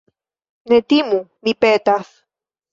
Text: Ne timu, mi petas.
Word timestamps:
Ne 0.71 0.79
timu, 0.95 1.21
mi 1.45 1.55
petas. 1.61 2.13